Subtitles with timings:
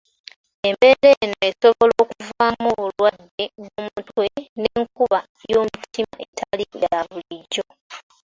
[0.67, 4.25] Embeera eno esobola okuvaamu obulwadde bw'omutwe
[4.59, 5.19] n' enkuba
[5.51, 7.63] y'omutima etali yabulijjo.